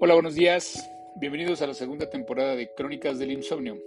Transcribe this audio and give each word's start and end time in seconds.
Hola, 0.00 0.14
buenos 0.14 0.36
días. 0.36 0.88
Bienvenidos 1.16 1.60
a 1.60 1.66
la 1.66 1.74
segunda 1.74 2.08
temporada 2.08 2.54
de 2.54 2.72
Crónicas 2.72 3.18
del 3.18 3.32
Insomnio. 3.32 3.82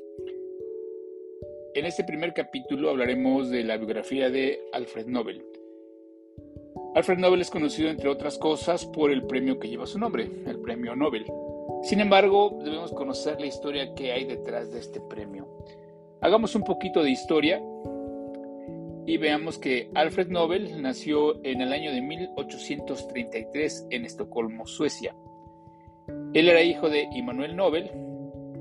En 1.73 1.85
este 1.85 2.03
primer 2.03 2.33
capítulo 2.33 2.89
hablaremos 2.89 3.49
de 3.49 3.63
la 3.63 3.77
biografía 3.77 4.29
de 4.29 4.59
Alfred 4.73 5.05
Nobel. 5.05 5.41
Alfred 6.95 7.17
Nobel 7.17 7.39
es 7.39 7.49
conocido, 7.49 7.89
entre 7.89 8.09
otras 8.09 8.37
cosas, 8.37 8.85
por 8.87 9.09
el 9.09 9.25
premio 9.25 9.57
que 9.57 9.69
lleva 9.69 9.87
su 9.87 9.99
nombre, 9.99 10.29
el 10.45 10.59
Premio 10.59 10.97
Nobel. 10.97 11.25
Sin 11.83 12.01
embargo, 12.01 12.59
debemos 12.61 12.91
conocer 12.91 13.39
la 13.39 13.45
historia 13.45 13.95
que 13.95 14.11
hay 14.11 14.25
detrás 14.25 14.69
de 14.73 14.79
este 14.79 14.99
premio. 14.99 15.47
Hagamos 16.19 16.55
un 16.55 16.65
poquito 16.65 17.03
de 17.03 17.11
historia 17.11 17.63
y 19.05 19.15
veamos 19.15 19.57
que 19.57 19.89
Alfred 19.95 20.27
Nobel 20.27 20.81
nació 20.81 21.41
en 21.45 21.61
el 21.61 21.71
año 21.71 21.93
de 21.93 22.01
1833 22.01 23.87
en 23.91 24.03
Estocolmo, 24.03 24.67
Suecia. 24.67 25.15
Él 26.33 26.47
era 26.47 26.61
hijo 26.63 26.89
de 26.89 27.07
Immanuel 27.13 27.55
Nobel 27.55 27.91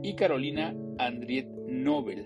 y 0.02 0.14
Carolina 0.14 0.74
Andriet 0.98 1.46
Nobel, 1.68 2.24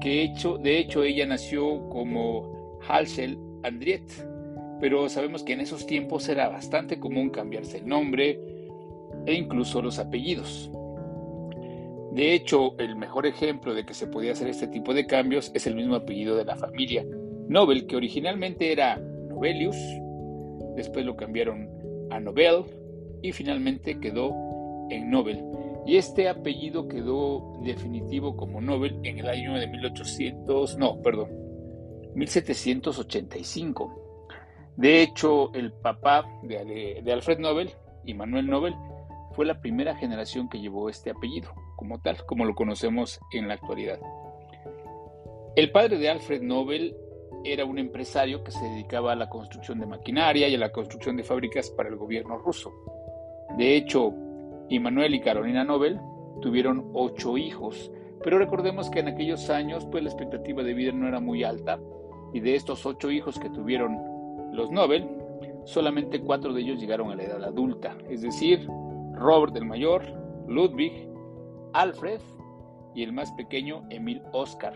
que 0.00 0.32
de 0.62 0.78
hecho 0.78 1.02
ella 1.02 1.26
nació 1.26 1.88
como 1.88 2.78
Halsel 2.86 3.36
Andriet, 3.64 4.04
pero 4.80 5.08
sabemos 5.08 5.42
que 5.42 5.54
en 5.54 5.60
esos 5.60 5.86
tiempos 5.86 6.28
era 6.28 6.48
bastante 6.48 7.00
común 7.00 7.30
cambiarse 7.30 7.78
el 7.78 7.88
nombre 7.88 8.38
e 9.26 9.34
incluso 9.34 9.82
los 9.82 9.98
apellidos. 9.98 10.70
De 12.12 12.32
hecho, 12.32 12.78
el 12.78 12.94
mejor 12.94 13.26
ejemplo 13.26 13.74
de 13.74 13.84
que 13.84 13.94
se 13.94 14.06
podía 14.06 14.32
hacer 14.32 14.46
este 14.46 14.68
tipo 14.68 14.94
de 14.94 15.06
cambios 15.06 15.50
es 15.52 15.66
el 15.66 15.74
mismo 15.74 15.96
apellido 15.96 16.36
de 16.36 16.44
la 16.44 16.54
familia 16.54 17.04
Nobel, 17.48 17.86
que 17.86 17.96
originalmente 17.96 18.70
era 18.70 18.96
Nobelius, 18.98 19.76
después 20.76 21.04
lo 21.04 21.16
cambiaron 21.16 21.68
a 22.10 22.20
Nobel 22.20 22.64
y 23.22 23.32
finalmente 23.32 23.98
quedó 23.98 24.43
en 24.90 25.10
Nobel. 25.10 25.44
Y 25.86 25.96
este 25.96 26.28
apellido 26.28 26.88
quedó 26.88 27.60
definitivo 27.62 28.36
como 28.36 28.60
Nobel 28.60 28.98
en 29.02 29.18
el 29.18 29.28
año 29.28 29.54
de 29.54 29.66
1800, 29.66 30.78
no, 30.78 31.02
perdón, 31.02 31.28
1785. 32.14 34.00
De 34.76 35.02
hecho, 35.02 35.52
el 35.54 35.72
papá 35.72 36.24
de, 36.42 37.00
de 37.04 37.12
Alfred 37.12 37.38
Nobel, 37.38 37.70
Manuel 38.14 38.46
Nobel, 38.46 38.74
fue 39.32 39.46
la 39.46 39.60
primera 39.60 39.96
generación 39.96 40.48
que 40.48 40.60
llevó 40.60 40.88
este 40.88 41.10
apellido, 41.10 41.50
como 41.76 42.00
tal, 42.00 42.24
como 42.24 42.44
lo 42.44 42.54
conocemos 42.54 43.20
en 43.32 43.48
la 43.48 43.54
actualidad. 43.54 43.98
El 45.56 45.70
padre 45.70 45.98
de 45.98 46.08
Alfred 46.08 46.42
Nobel 46.42 46.96
era 47.44 47.64
un 47.64 47.78
empresario 47.78 48.42
que 48.42 48.50
se 48.50 48.64
dedicaba 48.64 49.12
a 49.12 49.16
la 49.16 49.28
construcción 49.28 49.78
de 49.78 49.86
maquinaria 49.86 50.48
y 50.48 50.54
a 50.54 50.58
la 50.58 50.72
construcción 50.72 51.16
de 51.16 51.24
fábricas 51.24 51.70
para 51.70 51.88
el 51.88 51.96
gobierno 51.96 52.38
ruso. 52.38 52.72
De 53.58 53.76
hecho, 53.76 54.12
Immanuel 54.68 55.14
y 55.14 55.20
Carolina 55.20 55.64
Nobel 55.64 56.00
tuvieron 56.40 56.90
ocho 56.94 57.36
hijos, 57.36 57.90
pero 58.22 58.38
recordemos 58.38 58.90
que 58.90 59.00
en 59.00 59.08
aquellos 59.08 59.50
años 59.50 59.86
pues 59.90 60.02
la 60.02 60.10
expectativa 60.10 60.62
de 60.62 60.74
vida 60.74 60.92
no 60.92 61.08
era 61.08 61.20
muy 61.20 61.44
alta 61.44 61.78
y 62.32 62.40
de 62.40 62.54
estos 62.54 62.84
ocho 62.86 63.10
hijos 63.10 63.38
que 63.38 63.50
tuvieron 63.50 63.96
los 64.52 64.70
Nobel, 64.70 65.08
solamente 65.64 66.20
cuatro 66.20 66.52
de 66.52 66.62
ellos 66.62 66.80
llegaron 66.80 67.10
a 67.10 67.16
la 67.16 67.24
edad 67.24 67.44
adulta, 67.44 67.96
es 68.08 68.22
decir, 68.22 68.66
Robert 69.14 69.56
el 69.56 69.64
mayor, 69.64 70.04
Ludwig, 70.48 71.08
Alfred 71.72 72.20
y 72.94 73.02
el 73.02 73.12
más 73.12 73.32
pequeño 73.32 73.84
Emil 73.90 74.22
Oscar. 74.32 74.74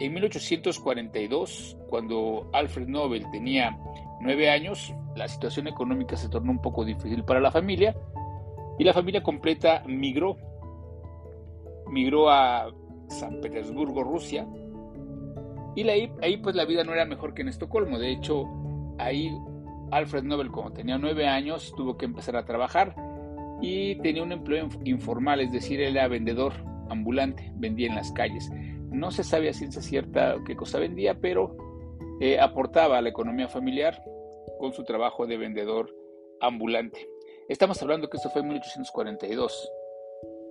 En 0.00 0.14
1842, 0.14 1.76
cuando 1.90 2.48
Alfred 2.54 2.88
Nobel 2.88 3.30
tenía 3.30 3.78
nueve 4.20 4.50
años, 4.50 4.94
la 5.16 5.28
situación 5.28 5.66
económica 5.66 6.16
se 6.16 6.28
tornó 6.28 6.52
un 6.52 6.60
poco 6.60 6.84
difícil 6.84 7.24
para 7.24 7.40
la 7.40 7.50
familia 7.50 7.96
y 8.78 8.84
la 8.84 8.92
familia 8.92 9.22
completa 9.22 9.82
migró. 9.86 10.36
Migró 11.88 12.30
a 12.30 12.70
San 13.08 13.40
Petersburgo, 13.40 14.04
Rusia, 14.04 14.46
y 15.74 15.88
ahí, 15.88 16.12
ahí 16.22 16.36
pues 16.36 16.54
la 16.54 16.64
vida 16.64 16.84
no 16.84 16.92
era 16.92 17.04
mejor 17.04 17.34
que 17.34 17.42
en 17.42 17.48
Estocolmo. 17.48 17.98
De 17.98 18.12
hecho, 18.12 18.46
ahí 18.98 19.30
Alfred 19.90 20.24
Nobel, 20.24 20.50
como 20.50 20.72
tenía 20.72 20.98
nueve 20.98 21.26
años, 21.26 21.72
tuvo 21.76 21.96
que 21.96 22.06
empezar 22.06 22.36
a 22.36 22.44
trabajar 22.44 22.94
y 23.60 23.96
tenía 23.96 24.22
un 24.22 24.32
empleo 24.32 24.68
informal, 24.84 25.40
es 25.40 25.52
decir, 25.52 25.80
él 25.80 25.96
era 25.96 26.08
vendedor 26.08 26.52
ambulante, 26.88 27.52
vendía 27.56 27.88
en 27.88 27.94
las 27.94 28.12
calles. 28.12 28.50
No 28.90 29.10
se 29.10 29.22
sabe 29.22 29.48
a 29.48 29.52
ciencia 29.52 29.82
cierta 29.82 30.36
qué 30.44 30.56
cosa 30.56 30.78
vendía, 30.78 31.20
pero 31.20 31.56
eh, 32.20 32.38
aportaba 32.38 32.98
a 32.98 33.02
la 33.02 33.08
economía 33.08 33.48
familiar 33.48 34.02
con 34.58 34.72
su 34.72 34.84
trabajo 34.84 35.26
de 35.26 35.38
vendedor 35.38 35.94
ambulante. 36.40 37.08
Estamos 37.48 37.80
hablando 37.82 38.08
que 38.08 38.18
esto 38.18 38.30
fue 38.30 38.42
en 38.42 38.48
1842. 38.48 39.72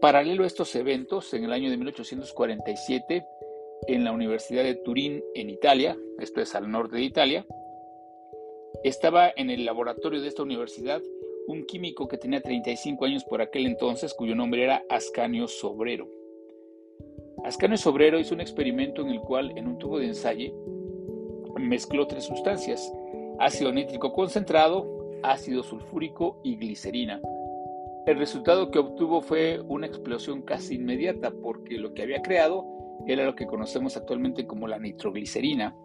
Paralelo 0.02 0.44
a 0.44 0.48
estos 0.48 0.76
eventos, 0.76 1.34
en 1.34 1.44
el 1.44 1.54
año 1.54 1.70
de 1.70 1.78
1847, 1.78 3.26
en 3.88 4.04
la 4.04 4.12
Universidad 4.12 4.64
de 4.64 4.76
Turín, 4.76 5.24
en 5.36 5.50
Italia, 5.50 5.98
esto 6.20 6.42
es 6.42 6.56
al 6.56 6.70
norte 6.72 6.98
de 6.98 7.04
Italia, 7.04 7.46
estaba 8.84 9.32
en 9.36 9.50
el 9.50 9.66
laboratorio 9.66 10.22
de 10.22 10.28
esta 10.28 10.44
universidad 10.44 11.02
un 11.48 11.66
químico 11.66 12.08
que 12.08 12.18
tenía 12.18 12.42
35 12.42 13.06
años 13.06 13.24
por 13.24 13.42
aquel 13.42 13.66
entonces, 13.66 14.14
cuyo 14.14 14.36
nombre 14.36 14.64
era 14.64 14.84
Ascanio 14.90 15.48
Sobrero. 15.48 16.08
Ascanio 17.44 17.78
Sobrero 17.78 18.20
hizo 18.20 18.36
un 18.36 18.42
experimento 18.42 19.02
en 19.02 19.10
el 19.10 19.20
cual 19.20 19.58
en 19.58 19.68
un 19.68 19.78
tubo 19.78 20.00
de 20.00 20.08
ensayo 20.08 20.54
mezcló 21.60 22.08
tres 22.08 22.26
sustancias, 22.26 22.94
ácido 23.40 23.72
nítrico 23.72 24.14
concentrado, 24.14 24.88
ácido 25.24 25.64
sulfúrico 25.64 26.40
y 26.44 26.56
glicerina. 26.56 27.22
El 28.06 28.18
resultado 28.18 28.72
que 28.72 28.80
obtuvo 28.80 29.22
fue 29.22 29.60
una 29.68 29.86
explosión 29.86 30.42
casi 30.42 30.76
inmediata 30.76 31.32
porque 31.32 31.78
lo 31.78 31.94
que 31.94 32.02
había 32.02 32.22
creado 32.22 32.66
era 33.06 33.24
lo 33.24 33.36
que 33.36 33.46
conocemos 33.46 33.96
actualmente 33.98 34.48
como 34.48 34.68
la 34.68 34.80
nitroglicerina, 34.80 35.76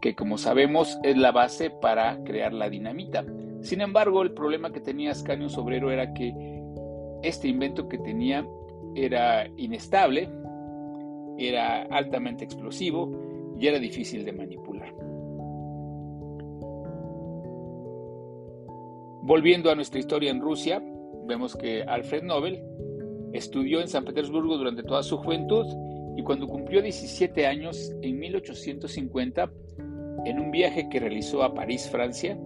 que 0.00 0.14
como 0.14 0.38
sabemos 0.38 0.98
es 1.02 1.16
la 1.16 1.32
base 1.32 1.70
para 1.70 2.22
crear 2.22 2.52
la 2.52 2.70
dinamita. 2.70 3.24
Sin 3.62 3.80
embargo, 3.80 4.22
el 4.22 4.32
problema 4.32 4.72
que 4.72 4.80
tenía 4.80 5.10
Ascanio 5.10 5.48
Sobrero 5.48 5.90
era 5.90 6.14
que 6.14 6.62
este 7.22 7.48
invento 7.48 7.88
que 7.88 7.98
tenía 7.98 8.46
era 8.94 9.48
inestable, 9.56 10.28
era 11.38 11.82
altamente 11.82 12.44
explosivo 12.44 13.10
y 13.58 13.66
era 13.66 13.78
difícil 13.78 14.24
de 14.24 14.32
manipular. 14.32 14.77
Volviendo 19.28 19.70
a 19.70 19.74
nuestra 19.74 20.00
historia 20.00 20.30
en 20.30 20.40
Rusia, 20.40 20.82
vemos 21.26 21.54
que 21.54 21.82
Alfred 21.82 22.22
Nobel 22.22 22.64
estudió 23.34 23.82
en 23.82 23.88
San 23.88 24.06
Petersburgo 24.06 24.56
durante 24.56 24.82
toda 24.82 25.02
su 25.02 25.18
juventud 25.18 25.66
y 26.16 26.22
cuando 26.22 26.46
cumplió 26.46 26.80
17 26.80 27.46
años, 27.46 27.92
en 28.00 28.18
1850, 28.18 29.50
en 30.24 30.40
un 30.40 30.50
viaje 30.50 30.88
que 30.88 30.98
realizó 30.98 31.42
a 31.42 31.52
París, 31.52 31.90
Francia, 31.90 32.38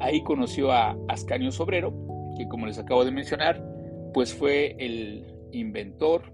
ahí 0.00 0.24
conoció 0.24 0.72
a 0.72 0.98
Ascanio 1.06 1.52
Sobrero, 1.52 1.94
que 2.36 2.48
como 2.48 2.66
les 2.66 2.80
acabo 2.80 3.04
de 3.04 3.12
mencionar, 3.12 3.64
pues 4.12 4.34
fue 4.34 4.74
el 4.80 5.32
inventor 5.52 6.32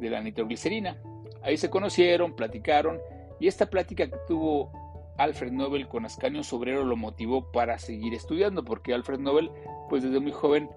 de 0.00 0.08
la 0.08 0.22
nitroglicerina. 0.22 0.98
Ahí 1.42 1.58
se 1.58 1.68
conocieron, 1.68 2.34
platicaron 2.34 2.98
y 3.38 3.48
esta 3.48 3.66
plática 3.66 4.06
que 4.06 4.16
tuvo 4.26 4.72
Alfred 5.16 5.52
Nobel 5.52 5.88
con 5.88 6.04
Ascanio 6.04 6.42
Sobrero 6.42 6.84
lo 6.84 6.96
motivó 6.96 7.50
para 7.52 7.78
seguir 7.78 8.14
estudiando 8.14 8.64
porque 8.64 8.94
Alfred 8.94 9.18
Nobel 9.18 9.50
pues 9.88 10.02
desde 10.02 10.20
muy 10.20 10.32
joven 10.32 10.68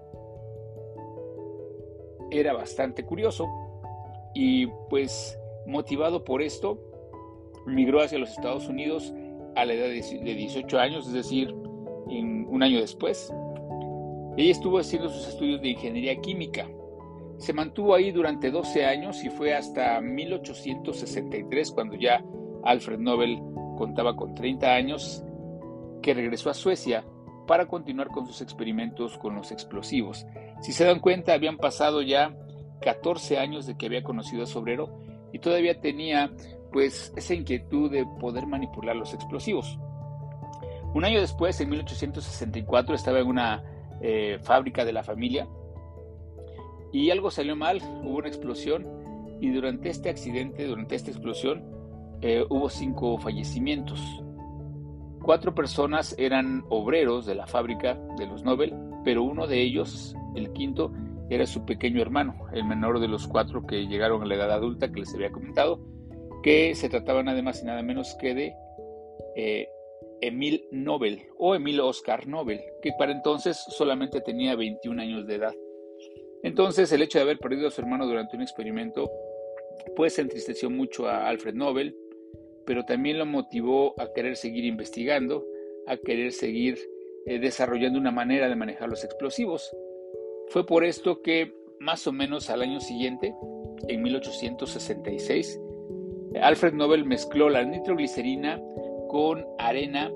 era 2.30 2.52
bastante 2.52 3.04
curioso 3.04 3.46
y 4.34 4.66
pues 4.90 5.38
motivado 5.66 6.24
por 6.24 6.42
esto 6.42 6.78
migró 7.66 8.00
hacia 8.00 8.18
los 8.18 8.30
Estados 8.30 8.68
Unidos 8.68 9.12
a 9.56 9.64
la 9.64 9.74
edad 9.74 9.88
de 9.88 10.34
18 10.34 10.78
años, 10.78 11.06
es 11.08 11.12
decir, 11.12 11.52
un 11.52 12.62
año 12.62 12.80
después. 12.80 13.32
Ella 14.36 14.52
estuvo 14.52 14.78
haciendo 14.78 15.08
sus 15.08 15.26
estudios 15.26 15.60
de 15.60 15.70
ingeniería 15.70 16.20
química 16.20 16.68
se 17.38 17.52
mantuvo 17.52 17.94
ahí 17.94 18.10
durante 18.10 18.50
12 18.50 18.84
años 18.84 19.22
y 19.24 19.30
fue 19.30 19.54
hasta 19.54 20.00
1863, 20.00 21.70
cuando 21.70 21.96
ya 21.96 22.22
Alfred 22.64 22.98
Nobel 22.98 23.40
contaba 23.78 24.16
con 24.16 24.34
30 24.34 24.74
años, 24.74 25.22
que 26.02 26.12
regresó 26.12 26.50
a 26.50 26.54
Suecia 26.54 27.04
para 27.46 27.66
continuar 27.66 28.08
con 28.08 28.26
sus 28.26 28.42
experimentos 28.42 29.16
con 29.18 29.36
los 29.36 29.52
explosivos. 29.52 30.26
Si 30.60 30.72
se 30.72 30.84
dan 30.84 30.98
cuenta, 30.98 31.32
habían 31.32 31.56
pasado 31.56 32.02
ya 32.02 32.36
14 32.82 33.38
años 33.38 33.66
de 33.66 33.76
que 33.76 33.86
había 33.86 34.02
conocido 34.02 34.42
a 34.42 34.46
Sobrero 34.46 34.98
y 35.32 35.38
todavía 35.38 35.80
tenía 35.80 36.32
pues 36.72 37.12
esa 37.16 37.34
inquietud 37.34 37.90
de 37.90 38.04
poder 38.20 38.46
manipular 38.48 38.96
los 38.96 39.14
explosivos. 39.14 39.78
Un 40.94 41.04
año 41.04 41.20
después, 41.20 41.60
en 41.60 41.70
1864, 41.70 42.96
estaba 42.96 43.20
en 43.20 43.28
una 43.28 43.62
eh, 44.00 44.38
fábrica 44.42 44.84
de 44.84 44.92
la 44.92 45.04
familia 45.04 45.46
y 46.92 47.10
algo 47.10 47.30
salió 47.30 47.54
mal, 47.54 47.80
hubo 48.02 48.18
una 48.18 48.28
explosión 48.28 48.86
y 49.40 49.50
durante 49.50 49.88
este 49.88 50.10
accidente, 50.10 50.66
durante 50.66 50.96
esta 50.96 51.10
explosión, 51.10 51.77
eh, 52.22 52.44
hubo 52.48 52.68
cinco 52.68 53.18
fallecimientos. 53.18 54.00
Cuatro 55.22 55.54
personas 55.54 56.14
eran 56.18 56.64
obreros 56.68 57.26
de 57.26 57.34
la 57.34 57.46
fábrica 57.46 57.94
de 58.16 58.26
los 58.26 58.44
Nobel, 58.44 58.74
pero 59.04 59.22
uno 59.22 59.46
de 59.46 59.60
ellos, 59.60 60.14
el 60.34 60.52
quinto, 60.52 60.92
era 61.30 61.46
su 61.46 61.64
pequeño 61.64 62.00
hermano, 62.00 62.46
el 62.52 62.64
menor 62.64 63.00
de 63.00 63.08
los 63.08 63.26
cuatro 63.26 63.66
que 63.66 63.86
llegaron 63.86 64.22
a 64.22 64.26
la 64.26 64.34
edad 64.34 64.50
adulta 64.50 64.90
que 64.90 65.00
les 65.00 65.14
había 65.14 65.30
comentado, 65.30 65.80
que 66.42 66.74
se 66.74 66.88
trataba 66.88 67.22
nada 67.22 67.42
más 67.42 67.62
y 67.62 67.66
nada 67.66 67.82
menos 67.82 68.16
que 68.18 68.34
de 68.34 68.54
eh, 69.36 69.68
Emil 70.20 70.66
Nobel 70.70 71.26
o 71.36 71.54
Emil 71.54 71.80
Oscar 71.80 72.26
Nobel, 72.26 72.60
que 72.82 72.92
para 72.98 73.12
entonces 73.12 73.62
solamente 73.68 74.20
tenía 74.22 74.56
21 74.56 75.02
años 75.02 75.26
de 75.26 75.34
edad. 75.34 75.54
Entonces 76.42 76.90
el 76.92 77.02
hecho 77.02 77.18
de 77.18 77.24
haber 77.24 77.38
perdido 77.38 77.68
a 77.68 77.70
su 77.70 77.80
hermano 77.80 78.06
durante 78.06 78.36
un 78.36 78.42
experimento 78.42 79.10
pues 79.96 80.18
entristeció 80.18 80.70
mucho 80.70 81.08
a 81.08 81.28
Alfred 81.28 81.54
Nobel, 81.54 81.96
pero 82.68 82.84
también 82.84 83.18
lo 83.18 83.24
motivó 83.24 83.98
a 83.98 84.12
querer 84.12 84.36
seguir 84.36 84.66
investigando, 84.66 85.42
a 85.86 85.96
querer 85.96 86.32
seguir 86.32 86.78
eh, 87.24 87.38
desarrollando 87.38 87.98
una 87.98 88.10
manera 88.10 88.46
de 88.46 88.56
manejar 88.56 88.90
los 88.90 89.04
explosivos. 89.04 89.74
Fue 90.48 90.66
por 90.66 90.84
esto 90.84 91.22
que 91.22 91.54
más 91.80 92.06
o 92.06 92.12
menos 92.12 92.50
al 92.50 92.60
año 92.60 92.78
siguiente, 92.80 93.34
en 93.88 94.02
1866, 94.02 95.58
Alfred 96.42 96.74
Nobel 96.74 97.06
mezcló 97.06 97.48
la 97.48 97.64
nitroglicerina 97.64 98.60
con 99.08 99.46
arena 99.58 100.10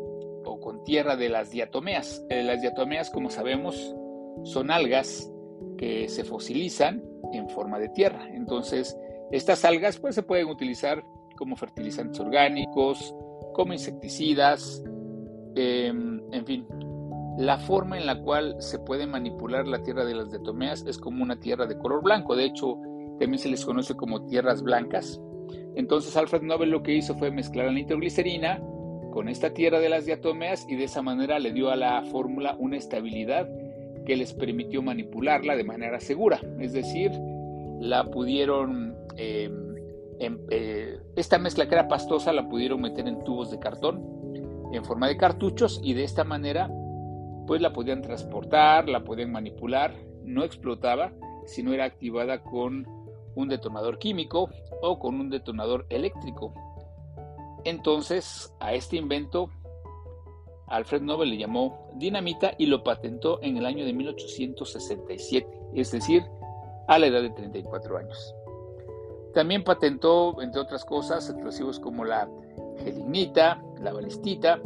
o 0.45 0.61
con 0.61 0.85
tierra 0.85 1.17
de 1.17 1.31
las 1.31 1.51
diatomeas. 1.51 2.23
Eh, 2.29 2.43
las 2.43 2.61
diatomeas, 2.61 3.09
como 3.09 3.31
sabemos, 3.31 3.97
son 4.45 4.71
algas 4.71 5.33
que 5.79 6.07
se 6.07 6.23
fosilizan 6.23 7.03
en 7.33 7.49
forma 7.49 7.79
de 7.79 7.89
tierra. 7.89 8.29
Entonces, 8.35 8.95
estas 9.31 9.65
algas 9.65 9.99
pues, 9.99 10.15
se 10.15 10.23
pueden 10.23 10.49
utilizar 10.49 11.03
como 11.35 11.57
fertilizantes 11.57 12.21
orgánicos, 12.21 13.15
como 13.53 13.73
insecticidas, 13.73 14.83
em, 15.55 16.21
en 16.33 16.47
fin. 16.47 16.67
La 17.39 17.59
forma 17.59 17.99
en 17.99 18.07
la 18.07 18.21
cual 18.21 18.57
se 18.59 18.79
puede 18.79 19.07
manipular 19.07 19.67
la 19.67 19.83
tierra 19.83 20.05
de 20.05 20.15
las 20.15 20.31
diatomeas 20.31 20.85
es 20.87 20.99
como 20.99 21.23
una 21.23 21.41
tierra 21.41 21.67
de 21.67 21.79
color 21.79 22.03
blanco. 22.03 22.37
De 22.37 22.45
hecho, 22.45 22.77
también 23.19 23.39
se 23.39 23.49
les 23.49 23.65
conoce 23.65 23.95
como 23.95 24.27
tierras 24.27 24.63
blancas. 24.63 25.21
Entonces 25.75 26.17
Alfred 26.17 26.43
Nobel 26.43 26.71
lo 26.71 26.83
que 26.83 26.95
hizo 26.95 27.15
fue 27.15 27.31
mezclar 27.31 27.67
la 27.67 27.73
nitroglicerina 27.73 28.61
con 29.13 29.29
esta 29.29 29.53
tierra 29.53 29.79
de 29.79 29.89
las 29.89 30.07
diatomeas 30.07 30.67
y 30.69 30.77
de 30.77 30.85
esa 30.85 31.03
manera 31.03 31.39
le 31.39 31.53
dio 31.53 31.71
a 31.71 31.77
la 31.77 32.03
fórmula 32.03 32.57
una 32.59 32.77
estabilidad 32.77 33.49
que 34.05 34.17
les 34.17 34.33
permitió 34.33 34.83
manipularla 34.83 35.57
de 35.57 35.65
manera 35.65 36.01
segura. 36.01 36.41
Es 36.59 36.73
decir, 36.73 37.13
la 37.79 38.05
pudieron, 38.05 38.97
em, 39.17 39.62
eh, 40.19 41.01
esta 41.17 41.39
mezcla 41.39 41.69
que 41.69 41.75
era 41.75 41.89
pastosa 41.89 42.33
la 42.33 42.49
pudieron 42.49 42.81
meter 42.81 43.07
en 43.09 43.23
tubos 43.25 43.51
de 43.51 43.59
cartón 43.59 44.03
en 44.73 44.85
forma 44.85 45.09
de 45.09 45.17
cartuchos 45.17 45.81
y 45.83 45.95
de 45.95 46.05
esta 46.05 46.25
manera 46.25 46.71
pues 47.47 47.61
la 47.61 47.73
podían 47.73 48.03
transportar, 48.03 48.89
la 48.89 49.05
podían 49.05 49.33
manipular, 49.33 49.95
no 50.25 50.45
explotaba, 50.45 51.13
sino 51.45 51.73
era 51.73 51.85
activada 51.85 52.43
con 52.43 52.87
un 53.35 53.49
detonador 53.49 53.99
químico 53.99 54.49
o 54.81 54.99
con 54.99 55.21
un 55.21 55.31
detonador 55.31 55.87
eléctrico. 55.91 56.55
Entonces, 57.65 58.55
a 58.61 58.75
este 58.75 58.97
invento, 58.97 59.51
Alfred 60.67 61.03
Nobel 61.03 61.31
le 61.31 61.39
llamó 61.39 61.91
dinamita 61.95 62.55
y 62.59 62.67
lo 62.67 62.83
patentó 62.83 63.43
en 63.43 63.57
el 63.57 63.67
año 63.67 63.85
de 63.85 63.93
1867, 63.93 65.47
es 65.75 65.91
decir, 65.91 66.25
a 66.89 66.99
la 66.99 67.07
edad 67.07 67.23
de 67.23 67.31
34 67.31 67.99
años. 67.99 68.35
También 69.35 69.65
patentó, 69.65 70.41
entre 70.43 70.61
otras 70.61 70.85
cosas, 70.85 71.29
explosivos 71.29 71.81
como 71.81 72.05
la 72.05 72.29
gelignita, 72.79 73.63
la 73.81 73.93
balistita, 73.93 74.61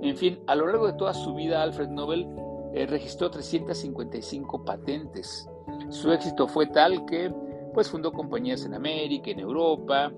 en 0.00 0.16
fin, 0.16 0.40
a 0.46 0.54
lo 0.54 0.66
largo 0.66 0.86
de 0.86 0.92
toda 0.92 1.12
su 1.12 1.34
vida 1.34 1.62
Alfred 1.62 1.88
Nobel 1.88 2.28
eh, 2.72 2.86
registró 2.86 3.30
355 3.30 4.64
patentes. 4.64 5.48
Su 5.90 6.12
éxito 6.12 6.46
fue 6.46 6.66
tal 6.66 7.04
que 7.04 7.32
pues 7.74 7.90
fundó 7.90 8.12
compañías 8.12 8.64
en 8.64 8.74
América, 8.74 9.30
en 9.30 9.40
Europa, 9.40 10.12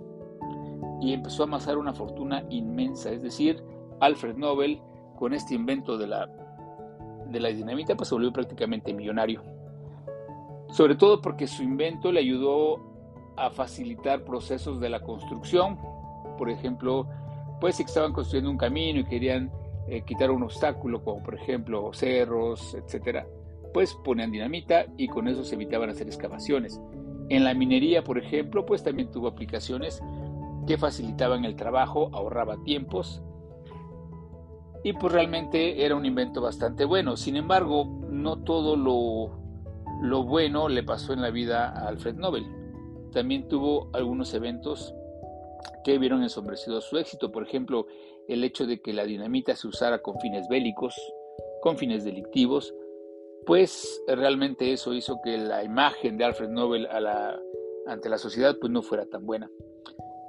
y 1.00 1.12
empezó 1.14 1.42
a 1.42 1.46
amasar 1.46 1.78
una 1.78 1.94
fortuna 1.94 2.44
inmensa. 2.50 3.10
Es 3.10 3.22
decir, 3.22 3.62
Alfred 4.00 4.36
Nobel, 4.36 4.80
con 5.16 5.32
este 5.32 5.54
invento 5.54 5.96
de 5.96 6.06
la, 6.06 6.28
de 7.28 7.40
la 7.40 7.48
dinamita, 7.48 7.96
pues 7.96 8.08
se 8.08 8.14
volvió 8.14 8.32
prácticamente 8.32 8.92
millonario. 8.92 9.42
Sobre 10.70 10.94
todo 10.94 11.20
porque 11.20 11.46
su 11.46 11.62
invento 11.62 12.12
le 12.12 12.20
ayudó 12.20 12.89
a 13.40 13.50
facilitar 13.50 14.24
procesos 14.24 14.80
de 14.80 14.88
la 14.88 15.00
construcción. 15.00 15.78
Por 16.38 16.50
ejemplo, 16.50 17.06
pues 17.60 17.76
si 17.76 17.82
estaban 17.82 18.12
construyendo 18.12 18.50
un 18.50 18.58
camino 18.58 19.00
y 19.00 19.04
querían 19.04 19.50
eh, 19.88 20.02
quitar 20.02 20.30
un 20.30 20.42
obstáculo, 20.42 21.02
como 21.02 21.22
por 21.22 21.34
ejemplo 21.34 21.90
cerros, 21.92 22.74
etcétera, 22.74 23.26
pues 23.72 23.94
ponían 24.04 24.30
dinamita 24.30 24.86
y 24.96 25.08
con 25.08 25.28
eso 25.28 25.44
se 25.44 25.54
evitaban 25.54 25.90
hacer 25.90 26.06
excavaciones. 26.06 26.80
En 27.28 27.44
la 27.44 27.54
minería, 27.54 28.02
por 28.02 28.18
ejemplo, 28.18 28.66
pues 28.66 28.82
también 28.82 29.10
tuvo 29.10 29.28
aplicaciones 29.28 30.02
que 30.66 30.78
facilitaban 30.78 31.44
el 31.44 31.56
trabajo, 31.56 32.10
ahorraba 32.12 32.62
tiempos 32.64 33.22
y 34.82 34.92
pues 34.94 35.12
realmente 35.12 35.84
era 35.84 35.94
un 35.94 36.06
invento 36.06 36.40
bastante 36.40 36.84
bueno. 36.84 37.16
Sin 37.16 37.36
embargo, 37.36 37.84
no 38.08 38.38
todo 38.38 38.76
lo, 38.76 39.40
lo 40.02 40.24
bueno 40.24 40.68
le 40.68 40.82
pasó 40.82 41.12
en 41.12 41.20
la 41.20 41.30
vida 41.30 41.68
a 41.68 41.88
Alfred 41.88 42.14
Nobel. 42.14 42.59
También 43.12 43.48
tuvo 43.48 43.90
algunos 43.92 44.32
eventos 44.34 44.94
que 45.84 45.98
vieron 45.98 46.22
ensombrecido 46.22 46.80
su 46.80 46.98
éxito. 46.98 47.32
Por 47.32 47.42
ejemplo, 47.42 47.86
el 48.28 48.44
hecho 48.44 48.66
de 48.66 48.80
que 48.80 48.92
la 48.92 49.04
dinamita 49.04 49.56
se 49.56 49.68
usara 49.68 50.02
con 50.02 50.18
fines 50.20 50.48
bélicos, 50.48 50.94
con 51.62 51.76
fines 51.76 52.04
delictivos, 52.04 52.74
pues 53.46 54.02
realmente 54.06 54.72
eso 54.72 54.94
hizo 54.94 55.20
que 55.22 55.38
la 55.38 55.64
imagen 55.64 56.16
de 56.16 56.24
Alfred 56.24 56.50
Nobel 56.50 56.86
ante 57.86 58.08
la 58.08 58.18
sociedad 58.18 58.56
pues 58.60 58.72
no 58.72 58.82
fuera 58.82 59.06
tan 59.06 59.26
buena. 59.26 59.50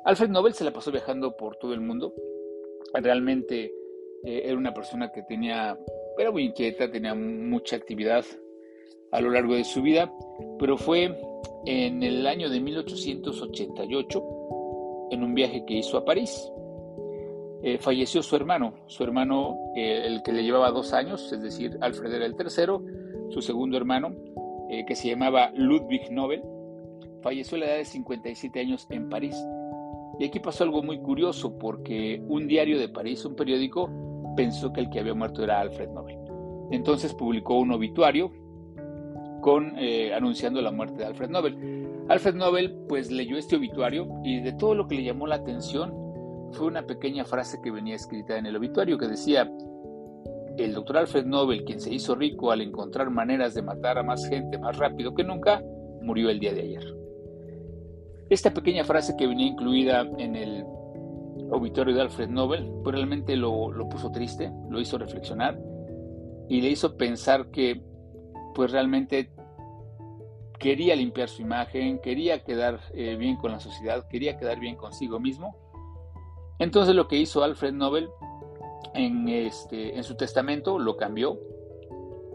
Alfred 0.05 0.29
Nobel 0.29 0.53
se 0.53 0.63
la 0.63 0.71
pasó 0.71 0.91
viajando 0.91 1.35
por 1.37 1.57
todo 1.57 1.73
el 1.73 1.81
mundo. 1.81 2.13
Realmente 2.93 3.65
eh, 4.23 4.41
era 4.45 4.57
una 4.57 4.73
persona 4.73 5.11
que 5.11 5.21
tenía, 5.23 5.77
era 6.17 6.31
muy 6.31 6.45
inquieta, 6.45 6.89
tenía 6.89 7.13
mucha 7.13 7.75
actividad 7.75 8.25
a 9.11 9.21
lo 9.21 9.29
largo 9.29 9.55
de 9.55 9.63
su 9.63 9.81
vida, 9.81 10.11
pero 10.57 10.77
fue 10.77 11.15
en 11.65 12.03
el 12.03 12.25
año 12.27 12.49
de 12.49 12.59
1888, 12.59 14.23
en 15.11 15.23
un 15.23 15.33
viaje 15.33 15.63
que 15.65 15.75
hizo 15.75 15.97
a 15.97 16.05
París. 16.05 16.51
Eh, 17.63 17.77
falleció 17.77 18.23
su 18.23 18.35
hermano, 18.35 18.73
su 18.87 19.03
hermano, 19.03 19.57
eh, 19.75 20.03
el 20.05 20.23
que 20.23 20.31
le 20.31 20.43
llevaba 20.43 20.71
dos 20.71 20.93
años, 20.93 21.31
es 21.31 21.41
decir, 21.41 21.77
Alfred 21.81 22.13
era 22.13 22.25
el 22.25 22.35
tercero, 22.35 22.83
su 23.29 23.41
segundo 23.41 23.77
hermano, 23.77 24.15
que 24.87 24.95
se 24.95 25.09
llamaba 25.09 25.51
Ludwig 25.53 26.09
Nobel, 26.11 26.41
falleció 27.21 27.57
a 27.57 27.59
la 27.59 27.65
edad 27.67 27.77
de 27.77 27.85
57 27.85 28.59
años 28.59 28.87
en 28.89 29.09
París. 29.09 29.35
Y 30.19 30.25
aquí 30.25 30.39
pasó 30.39 30.63
algo 30.63 30.83
muy 30.83 30.99
curioso 30.99 31.57
porque 31.57 32.21
un 32.27 32.47
diario 32.47 32.79
de 32.79 32.89
París, 32.89 33.25
un 33.25 33.35
periódico, 33.35 33.89
pensó 34.35 34.71
que 34.71 34.81
el 34.81 34.89
que 34.89 34.99
había 34.99 35.13
muerto 35.13 35.43
era 35.43 35.59
Alfred 35.59 35.89
Nobel. 35.89 36.17
Entonces 36.71 37.13
publicó 37.13 37.59
un 37.59 37.71
obituario 37.71 38.31
con, 39.41 39.77
eh, 39.77 40.13
anunciando 40.13 40.61
la 40.61 40.71
muerte 40.71 40.99
de 40.99 41.05
Alfred 41.05 41.29
Nobel. 41.29 41.87
Alfred 42.07 42.35
Nobel 42.35 42.75
pues 42.87 43.11
leyó 43.11 43.37
este 43.37 43.55
obituario 43.55 44.07
y 44.23 44.39
de 44.41 44.53
todo 44.53 44.75
lo 44.75 44.87
que 44.87 44.95
le 44.95 45.03
llamó 45.03 45.27
la 45.27 45.35
atención 45.35 45.93
fue 46.53 46.67
una 46.67 46.85
pequeña 46.85 47.25
frase 47.25 47.59
que 47.63 47.71
venía 47.71 47.95
escrita 47.95 48.37
en 48.37 48.45
el 48.45 48.55
obituario 48.55 48.97
que 48.97 49.07
decía, 49.07 49.49
el 50.57 50.73
doctor 50.73 50.97
Alfred 50.97 51.25
Nobel, 51.25 51.63
quien 51.63 51.79
se 51.79 51.93
hizo 51.93 52.15
rico 52.15 52.51
al 52.51 52.61
encontrar 52.61 53.09
maneras 53.09 53.53
de 53.53 53.61
matar 53.61 53.97
a 53.97 54.03
más 54.03 54.27
gente 54.27 54.57
más 54.57 54.77
rápido 54.77 55.13
que 55.13 55.23
nunca, 55.23 55.63
murió 56.01 56.29
el 56.29 56.39
día 56.39 56.53
de 56.53 56.61
ayer. 56.61 56.95
Esta 58.29 58.53
pequeña 58.53 58.83
frase 58.83 59.15
que 59.17 59.27
venía 59.27 59.47
incluida 59.47 60.01
en 60.17 60.35
el 60.35 60.63
obituario 61.51 61.95
de 61.95 62.01
Alfred 62.01 62.29
Nobel, 62.29 62.71
pues 62.83 62.95
realmente 62.95 63.35
lo, 63.35 63.71
puso 63.89 64.11
triste, 64.11 64.51
lo 64.69 64.79
hizo 64.79 64.97
reflexionar 64.97 65.59
y 66.47 66.61
le 66.61 66.69
hizo 66.69 66.95
pensar 66.95 67.49
que 67.51 67.81
pues 68.53 68.71
realmente 68.71 69.31
quería 70.59 70.95
limpiar 70.95 71.27
su 71.27 71.41
imagen, 71.41 71.99
quería 71.99 72.43
quedar 72.43 72.79
eh, 72.93 73.15
bien 73.15 73.35
con 73.37 73.51
la 73.51 73.59
sociedad, 73.59 74.07
quería 74.07 74.37
quedar 74.37 74.59
bien 74.59 74.75
consigo 74.75 75.19
mismo. 75.19 75.55
Entonces 76.59 76.95
lo 76.95 77.07
que 77.07 77.17
hizo 77.17 77.43
Alfred 77.43 77.73
Nobel 77.73 78.09
en, 78.93 79.27
este, 79.27 79.97
en 79.97 80.03
su 80.03 80.15
testamento 80.15 80.77
lo 80.77 80.97
cambió 80.97 81.39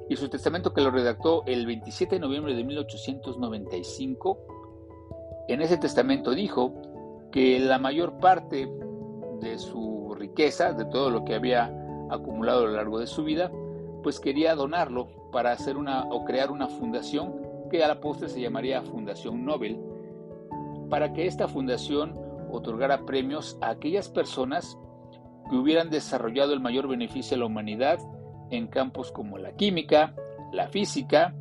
y 0.09 0.17
su 0.17 0.29
testamento 0.29 0.73
que 0.73 0.81
lo 0.81 0.91
redactó 0.91 1.45
el 1.47 1.67
27 1.67 2.17
de 2.17 2.21
noviembre 2.21 2.55
de 2.55 2.65
1895 2.65 4.39
en 5.49 5.63
ese 5.63 5.77
testamento 5.77 6.33
dijo 6.33 6.75
que 7.31 7.61
la 7.61 7.79
mayor 7.79 8.19
parte 8.19 8.69
de 9.41 9.59
su 9.59 10.15
riqueza, 10.19 10.73
de 10.73 10.85
todo 10.87 11.11
lo 11.11 11.25
que 11.25 11.35
había 11.35 11.73
acumulado 12.11 12.61
a 12.61 12.67
lo 12.67 12.73
largo 12.73 12.99
de 12.99 13.07
su 13.07 13.23
vida, 13.23 13.51
pues 14.07 14.21
quería 14.21 14.55
donarlo 14.55 15.09
para 15.33 15.51
hacer 15.51 15.77
una 15.77 16.05
o 16.05 16.25
crear 16.25 16.53
una 16.53 16.69
fundación 16.69 17.35
que 17.73 17.83
a 17.83 17.89
la 17.89 17.99
postre 17.99 18.29
se 18.29 18.41
llamaría 18.41 18.81
Fundación 18.83 19.45
Nobel, 19.45 19.81
para 20.89 21.13
que 21.13 21.27
esta 21.27 21.49
fundación 21.49 22.17
otorgara 22.53 23.05
premios 23.05 23.59
a 23.61 23.71
aquellas 23.71 24.09
personas 24.09 24.79
que 25.51 25.57
hubieran 25.57 25.91
desarrollado 25.91 26.53
el 26.53 26.61
mayor 26.61 26.87
beneficio 26.87 27.37
a 27.37 27.41
la 27.41 27.47
humanidad 27.47 27.99
en 28.51 28.69
campos 28.69 29.11
como 29.11 29.39
la 29.39 29.57
química, 29.57 30.15
la 30.53 30.69
física, 30.69 31.35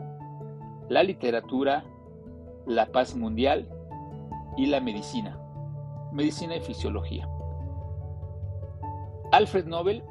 la 0.89 1.03
literatura, 1.03 1.85
la 2.65 2.87
paz 2.87 3.15
mundial 3.15 3.69
y 4.57 4.65
la 4.65 4.79
medicina, 4.79 5.37
medicina 6.11 6.55
y 6.55 6.61
fisiología. 6.61 7.29
Alfred 9.31 9.65
Nobel 9.67 10.01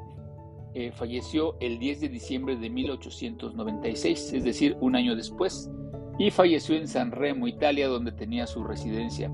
eh, 0.75 0.91
falleció 0.91 1.55
el 1.61 1.79
10 1.79 2.01
de 2.01 2.09
diciembre 2.09 2.57
de 2.57 2.69
1896, 2.69 4.33
es 4.33 4.43
decir, 4.43 4.75
un 4.81 4.97
año 4.97 5.15
después, 5.15 5.71
y 6.19 6.31
falleció 6.31 6.75
en 6.75 6.89
San 6.89 7.11
Remo, 7.11 7.47
Italia, 7.47 7.87
donde 7.87 8.11
tenía 8.11 8.45
su 8.45 8.61
residencia. 8.61 9.31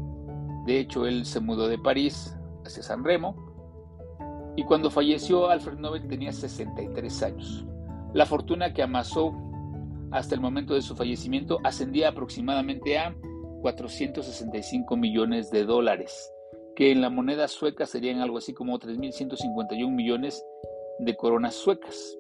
De 0.68 0.80
hecho, 0.80 1.08
él 1.08 1.26
se 1.26 1.40
mudó 1.40 1.68
de 1.68 1.80
París 1.80 2.38
hacia 2.64 2.84
San 2.84 3.04
Remo, 3.04 3.36
y 4.56 4.64
cuando 4.66 4.92
falleció 4.92 5.50
Alfred 5.50 5.80
Nobel 5.80 6.08
tenía 6.08 6.32
63 6.32 7.24
años. 7.24 7.66
La 8.14 8.28
fortuna 8.28 8.72
que 8.72 8.84
amasó 8.84 9.34
hasta 10.12 10.36
el 10.36 10.42
momento 10.42 10.76
de 10.76 10.84
su 10.84 10.96
fallecimiento 10.96 11.60
ascendía 11.64 12.10
aproximadamente 12.10 13.00
a 13.00 13.16
465 13.64 14.96
millones 14.96 15.50
de 15.50 15.66
dólares, 15.66 16.32
que 16.76 16.92
en 16.92 17.02
la 17.02 17.10
moneda 17.10 17.48
sueca 17.48 17.88
serían 17.88 18.20
algo 18.20 18.38
así 18.38 18.54
como 18.54 18.78
3.151 18.78 19.90
millones 19.90 20.44
de 21.02 21.16
coronas 21.16 21.56
suecas. 21.56 22.18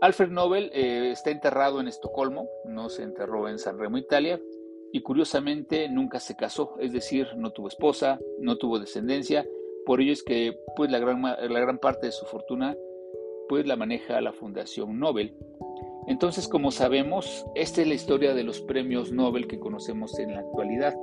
Alfred 0.00 0.30
Nobel 0.30 0.70
eh, 0.72 1.10
está 1.12 1.30
enterrado 1.30 1.80
en 1.80 1.88
Estocolmo, 1.88 2.48
no 2.64 2.88
se 2.88 3.02
enterró 3.02 3.48
en 3.48 3.58
San 3.58 3.78
Remo, 3.78 3.98
Italia, 3.98 4.40
y 4.92 5.02
curiosamente 5.02 5.88
nunca 5.88 6.20
se 6.20 6.36
casó, 6.36 6.76
es 6.80 6.92
decir, 6.92 7.28
no 7.36 7.52
tuvo 7.52 7.68
esposa, 7.68 8.18
no 8.38 8.56
tuvo 8.56 8.78
descendencia, 8.78 9.46
por 9.84 10.00
ello 10.00 10.12
es 10.12 10.22
que 10.22 10.58
pues, 10.74 10.90
la, 10.90 10.98
gran, 10.98 11.22
la 11.22 11.60
gran 11.60 11.78
parte 11.78 12.06
de 12.06 12.12
su 12.12 12.24
fortuna 12.26 12.76
pues, 13.48 13.66
la 13.66 13.76
maneja 13.76 14.20
la 14.20 14.32
Fundación 14.32 14.98
Nobel. 14.98 15.34
Entonces, 16.06 16.48
como 16.48 16.70
sabemos, 16.70 17.44
esta 17.54 17.82
es 17.82 17.88
la 17.88 17.94
historia 17.94 18.34
de 18.34 18.42
los 18.42 18.60
premios 18.62 19.12
Nobel 19.12 19.46
que 19.46 19.60
conocemos 19.60 20.18
en 20.18 20.32
la 20.32 20.40
actualidad. 20.40 20.94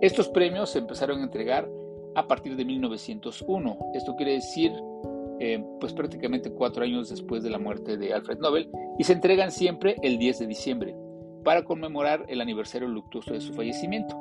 Estos 0.00 0.28
premios 0.28 0.70
se 0.70 0.80
empezaron 0.80 1.20
a 1.20 1.24
entregar 1.24 1.68
a 2.14 2.26
partir 2.26 2.56
de 2.56 2.64
1901. 2.64 3.78
Esto 3.94 4.16
quiere 4.16 4.32
decir 4.32 4.72
eh, 5.40 5.62
pues 5.80 5.92
prácticamente 5.92 6.50
cuatro 6.50 6.84
años 6.84 7.10
después 7.10 7.42
de 7.42 7.50
la 7.50 7.58
muerte 7.58 7.96
de 7.96 8.12
Alfred 8.12 8.38
Nobel, 8.38 8.70
y 8.98 9.04
se 9.04 9.12
entregan 9.12 9.50
siempre 9.50 9.96
el 10.02 10.18
10 10.18 10.40
de 10.40 10.46
diciembre, 10.46 10.96
para 11.44 11.64
conmemorar 11.64 12.24
el 12.28 12.40
aniversario 12.40 12.88
luctuoso 12.88 13.32
de 13.32 13.40
su 13.40 13.52
fallecimiento. 13.52 14.16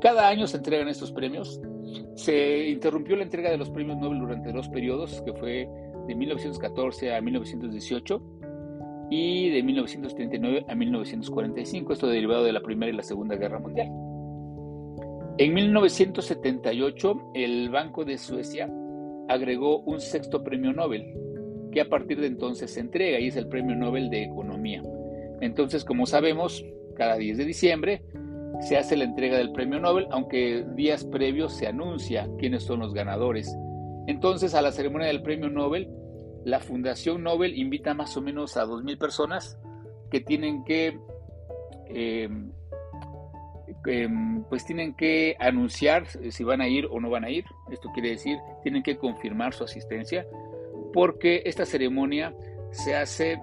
Cada 0.00 0.28
año 0.28 0.46
se 0.46 0.56
entregan 0.56 0.88
estos 0.88 1.12
premios. 1.12 1.60
Se 2.16 2.68
interrumpió 2.68 3.14
la 3.14 3.22
entrega 3.22 3.50
de 3.50 3.58
los 3.58 3.70
premios 3.70 3.98
Nobel 3.98 4.18
durante 4.18 4.52
dos 4.52 4.68
periodos, 4.68 5.22
que 5.22 5.32
fue 5.34 5.68
de 6.08 6.14
1914 6.14 7.14
a 7.14 7.20
1918 7.20 8.22
y 9.10 9.50
de 9.50 9.62
1939 9.62 10.64
a 10.68 10.74
1945, 10.74 11.92
esto 11.92 12.06
derivado 12.08 12.44
de 12.44 12.52
la 12.52 12.60
Primera 12.60 12.90
y 12.90 12.96
la 12.96 13.02
Segunda 13.02 13.36
Guerra 13.36 13.58
Mundial. 13.58 13.88
En 15.38 15.54
1978, 15.54 17.32
el 17.34 17.70
Banco 17.70 18.04
de 18.04 18.18
Suecia 18.18 18.72
agregó 19.28 19.80
un 19.80 20.00
sexto 20.00 20.42
premio 20.42 20.72
Nobel, 20.72 21.14
que 21.70 21.80
a 21.80 21.88
partir 21.88 22.20
de 22.20 22.26
entonces 22.26 22.72
se 22.72 22.80
entrega 22.80 23.18
y 23.18 23.28
es 23.28 23.36
el 23.36 23.48
Premio 23.48 23.74
Nobel 23.74 24.10
de 24.10 24.24
Economía. 24.24 24.82
Entonces, 25.40 25.84
como 25.84 26.06
sabemos, 26.06 26.64
cada 26.96 27.16
10 27.16 27.38
de 27.38 27.44
diciembre 27.44 28.02
se 28.60 28.76
hace 28.76 28.96
la 28.96 29.04
entrega 29.04 29.38
del 29.38 29.52
Premio 29.52 29.80
Nobel, 29.80 30.06
aunque 30.10 30.64
días 30.76 31.04
previos 31.04 31.54
se 31.54 31.66
anuncia 31.66 32.28
quiénes 32.38 32.62
son 32.62 32.80
los 32.80 32.94
ganadores. 32.94 33.56
Entonces, 34.06 34.54
a 34.54 34.62
la 34.62 34.72
ceremonia 34.72 35.08
del 35.08 35.22
Premio 35.22 35.48
Nobel, 35.48 35.88
la 36.44 36.60
Fundación 36.60 37.22
Nobel 37.22 37.58
invita 37.58 37.94
más 37.94 38.16
o 38.16 38.20
menos 38.20 38.56
a 38.56 38.64
2.000 38.64 38.98
personas 38.98 39.58
que 40.10 40.20
tienen 40.20 40.64
que 40.64 40.98
eh, 41.88 42.28
Em, 43.84 44.44
pues 44.44 44.64
tienen 44.64 44.94
que 44.94 45.36
anunciar 45.40 46.06
si 46.06 46.44
van 46.44 46.60
a 46.60 46.68
ir 46.68 46.86
o 46.90 47.00
no 47.00 47.10
van 47.10 47.24
a 47.24 47.30
ir. 47.30 47.44
Esto 47.70 47.90
quiere 47.92 48.10
decir, 48.10 48.38
tienen 48.62 48.82
que 48.82 48.96
confirmar 48.96 49.54
su 49.54 49.64
asistencia, 49.64 50.26
porque 50.92 51.42
esta 51.46 51.66
ceremonia 51.66 52.34
se 52.70 52.94
hace 52.94 53.40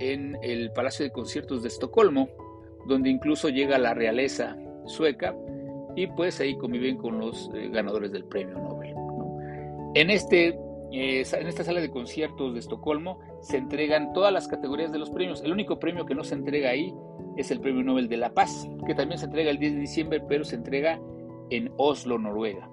en 0.00 0.36
el 0.42 0.72
Palacio 0.72 1.04
de 1.04 1.12
Conciertos 1.12 1.62
de 1.62 1.68
Estocolmo, 1.68 2.28
donde 2.86 3.08
incluso 3.08 3.48
llega 3.48 3.78
la 3.78 3.94
realeza 3.94 4.56
sueca 4.84 5.34
y 5.94 6.06
pues 6.06 6.40
ahí 6.40 6.56
conviven 6.56 6.96
con 6.96 7.18
los 7.18 7.50
eh, 7.54 7.68
ganadores 7.68 8.12
del 8.12 8.24
premio 8.24 8.58
Nobel. 8.58 8.94
En, 9.94 10.10
este, 10.10 10.58
eh, 10.92 11.24
en 11.32 11.46
esta 11.46 11.64
sala 11.64 11.80
de 11.80 11.90
conciertos 11.90 12.52
de 12.52 12.60
Estocolmo 12.60 13.18
se 13.40 13.56
entregan 13.56 14.12
todas 14.12 14.32
las 14.32 14.48
categorías 14.48 14.92
de 14.92 14.98
los 14.98 15.10
premios. 15.10 15.42
El 15.42 15.52
único 15.52 15.78
premio 15.78 16.06
que 16.06 16.14
no 16.14 16.24
se 16.24 16.34
entrega 16.34 16.70
ahí 16.70 16.94
es 17.36 17.50
el 17.50 17.60
Premio 17.60 17.82
Nobel 17.82 18.08
de 18.08 18.16
la 18.18 18.34
Paz, 18.34 18.68
que 18.86 18.94
también 18.94 19.18
se 19.18 19.26
entrega 19.26 19.50
el 19.50 19.58
10 19.58 19.74
de 19.74 19.80
diciembre, 19.80 20.22
pero 20.28 20.44
se 20.44 20.56
entrega 20.56 21.00
en 21.50 21.72
Oslo, 21.76 22.18
Noruega. 22.18 22.68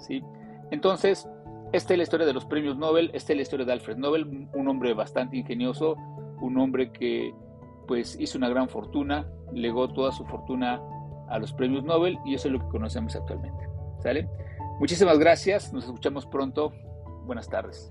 ¿sí? 0.00 0.22
Entonces, 0.70 1.28
esta 1.72 1.94
es 1.94 1.98
la 1.98 2.02
historia 2.02 2.26
de 2.26 2.32
los 2.32 2.44
premios 2.44 2.76
Nobel, 2.76 3.10
esta 3.14 3.32
es 3.32 3.36
la 3.36 3.42
historia 3.42 3.66
de 3.66 3.72
Alfred 3.72 3.96
Nobel, 3.96 4.48
un 4.54 4.68
hombre 4.68 4.94
bastante 4.94 5.36
ingenioso, 5.36 5.96
un 6.40 6.58
hombre 6.58 6.90
que 6.92 7.34
pues 7.86 8.16
hizo 8.20 8.38
una 8.38 8.48
gran 8.48 8.68
fortuna, 8.68 9.26
legó 9.52 9.88
toda 9.88 10.12
su 10.12 10.24
fortuna 10.26 10.80
a 11.28 11.38
los 11.38 11.52
premios 11.52 11.84
Nobel 11.84 12.18
y 12.24 12.34
eso 12.34 12.48
es 12.48 12.52
lo 12.52 12.60
que 12.60 12.68
conocemos 12.68 13.14
actualmente. 13.16 13.68
¿Sale? 14.02 14.28
Muchísimas 14.78 15.18
gracias, 15.18 15.72
nos 15.72 15.84
escuchamos 15.84 16.26
pronto. 16.26 16.72
Buenas 17.28 17.50
tardes. 17.50 17.90